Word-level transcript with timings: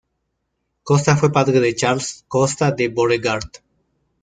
Costa 0.81 1.15
fue 1.15 1.31
padre 1.31 1.59
de 1.59 1.75
Charles 1.75 2.25
Costa 2.27 2.71
de 2.71 2.87
Beauregard. 2.89 3.51